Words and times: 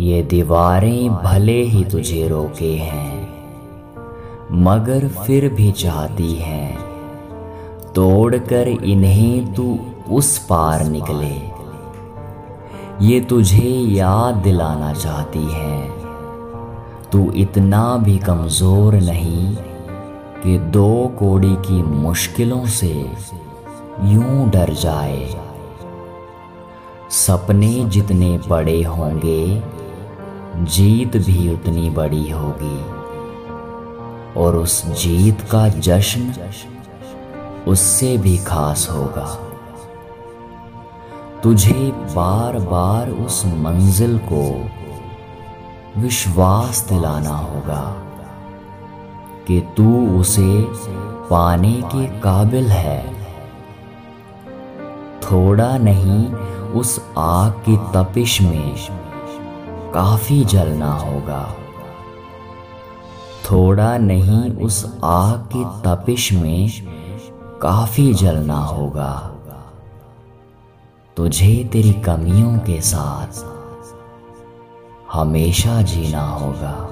ये 0.00 0.22
दीवारें 0.22 1.08
भले 1.14 1.62
ही 1.62 1.84
तुझे 1.84 2.26
रोके 2.28 2.72
हैं, 2.76 3.28
मगर 4.64 5.06
फिर 5.08 5.48
भी 5.48 5.70
चाहती 5.72 6.32
हैं। 6.34 6.78
तोड़कर 7.94 8.68
इन्हें 8.68 9.52
तू 9.54 9.78
उस 10.10 10.38
पार 10.38 10.84
निकले। 10.84 11.34
ये 13.06 13.20
तुझे 13.20 13.68
याद 13.90 14.34
दिलाना 14.34 14.92
चाहती 14.92 15.44
हैं। 15.44 15.90
तू 17.12 17.30
इतना 17.32 17.96
भी 17.96 18.18
कमज़ोर 18.18 18.94
नहीं 18.94 19.54
कि 20.42 20.58
दो 20.58 21.06
कोड़ी 21.18 21.54
की 21.56 21.82
मुश्किलों 21.82 22.64
से 22.70 22.92
यूँ 24.04 24.50
डर 24.50 24.72
जाए। 24.72 25.26
सपने 27.12 27.72
जितने 27.84 28.36
बड़े 28.48 28.82
होंगे 28.82 29.62
जीत 30.56 31.16
भी 31.16 31.54
उतनी 31.54 31.90
बड़ी 31.90 32.30
होगी। 32.30 33.04
और 34.40 34.56
उस 34.56 34.86
जीत 34.86 35.40
का 35.40 35.68
जश्न 35.68 36.34
उससे 37.68 38.18
भी 38.18 38.38
खास 38.38 38.88
होगा। 38.90 39.38
तुझे 41.42 41.92
बार 41.94 42.58
बार 42.58 43.10
उस 43.10 43.46
मंजिल 43.46 44.20
को 44.32 44.70
विश्वास 46.00 46.88
दिलाना 46.88 47.36
होगा 47.36 47.96
कि 49.46 49.68
तू 49.76 50.20
उसे 50.20 50.66
पाने 51.30 51.72
के 51.72 52.06
काबिल 52.06 52.66
है। 52.66 53.14
थोड़ा 55.22 55.78
नहीं, 55.78 56.32
उस 56.72 57.04
आग 57.18 57.52
की 57.52 57.76
तपिश 57.76 58.42
में 58.42 58.76
काफ़ी 59.94 60.44
जलना 60.44 60.92
होगा। 60.92 61.54
थोड़ा 63.50 63.98
नहीं, 63.98 64.50
उस 64.50 64.98
आग 65.04 65.38
की 65.38 65.64
तपिश 65.64 66.32
में 66.32 66.70
काफ़ी 67.62 68.14
जलना 68.14 68.58
होगा। 68.58 69.30
तुझे 71.16 71.70
तेरी 71.72 71.92
कमियों 71.92 72.58
के 72.58 72.80
साथ 72.80 73.44
हमेशा 75.12 75.82
जीना 75.82 76.28
होगा। 76.28 76.90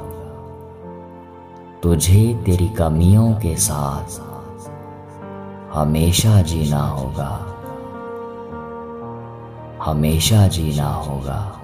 तुझे 1.83 2.43
तेरी 2.47 2.69
कमियों 2.69 3.33
के 3.33 3.57
साथ 3.57 4.21
हमेशा 5.75 6.43
जीना 6.43 6.83
होगा। 6.83 7.47
हमेशा 9.85 10.47
जीना 10.49 10.95
होगा। 10.95 11.59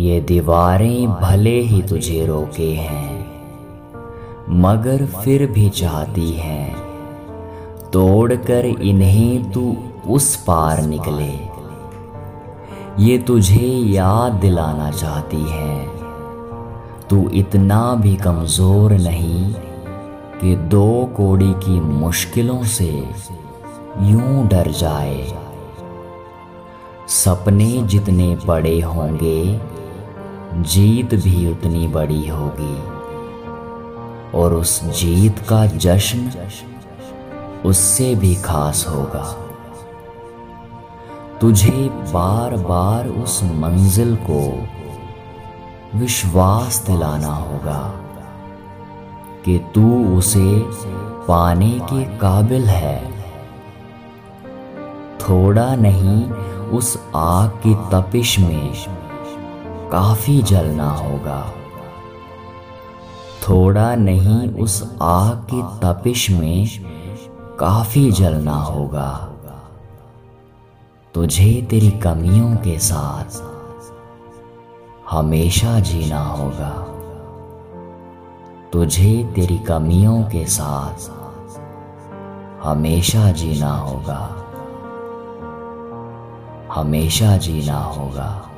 ये 0.00 0.20
दीवारें 0.20 1.06
भले 1.12 1.58
ही 1.60 1.80
तुझे 1.82 2.24
रोके 2.26 2.72
हैं, 2.74 3.14
मगर 4.60 5.04
फिर 5.14 5.46
भी 5.46 5.68
चाहती 5.70 6.30
हैं। 6.32 7.90
तोड़कर 7.92 8.66
इन्हें 8.66 9.50
तू 9.52 9.76
उस 10.06 10.34
पार 10.36 10.82
निकले। 10.82 11.32
ये 13.04 13.18
तुझे 13.18 13.66
याद 13.88 14.32
दिलाना 14.32 14.90
चाहती 14.90 15.42
है। 15.48 15.88
तू 17.08 17.28
इतना 17.34 17.82
भी 17.94 18.14
कमज़ोर 18.16 18.92
नहीं 18.92 19.52
कि 20.40 20.54
दो 20.70 21.04
कोड़ी 21.16 21.52
की 21.58 21.80
मुश्किलों 21.80 22.62
से 22.68 22.90
यूँ 24.02 24.46
डर 24.48 24.70
जाए। 24.76 25.26
सपने 27.14 27.70
जितने 27.84 28.34
बड़े 28.46 28.80
होंगे 28.80 29.40
जीत 30.54 31.14
भी 31.14 31.52
उतनी 31.52 31.88
बड़ी 31.88 32.28
होगी। 32.28 33.00
और 34.38 34.54
उस 34.54 34.84
जीत 34.84 35.38
का 35.38 35.66
जश्न 35.66 36.32
उससे 37.64 38.14
भी 38.14 38.34
खास 38.34 38.86
होगा। 38.88 39.36
तुझे 41.40 41.88
बार 41.92 42.56
बार 42.56 43.08
उस 43.08 43.44
मंजिल 43.44 44.18
को 44.30 44.68
विश्वास 45.98 46.84
दिलाना 46.86 47.34
होगा 47.34 47.94
कि 49.44 49.60
तू 49.74 50.16
उसे 50.18 50.62
पाने 51.28 51.70
के 51.70 52.04
काबिल 52.04 52.64
है। 52.64 53.10
थोड़ा 55.20 55.76
नहीं, 55.76 56.30
उस 56.68 57.02
आग 57.16 57.50
की 57.50 57.74
तपिश 57.74 58.38
में 58.38 58.74
काफ़ी 59.92 60.42
जलना 60.42 60.90
होगा। 60.90 61.52
थोड़ा 63.48 63.94
नहीं, 63.94 64.48
उस 64.48 64.96
आग 65.02 65.36
की 65.36 65.62
तपिश 65.62 66.30
में 66.30 66.68
काफ़ी 67.60 68.12
जलना 68.12 68.56
होगा। 68.56 69.26
तुझे 71.14 71.66
तेरी 71.70 71.90
कमियों 71.90 72.56
के 72.56 72.78
साथ 72.78 73.42
हमेशा 75.10 75.80
जीना 75.80 76.24
होगा। 76.24 76.86
तुझे 78.72 79.32
तेरी 79.34 79.58
कमियों 79.58 80.22
के 80.22 80.46
साथ 80.46 81.10
हमेशा 82.66 83.32
जीना 83.32 83.72
होगा। 83.72 84.36
हमेशा 86.74 87.36
जीना 87.36 87.78
होगा। 87.78 88.49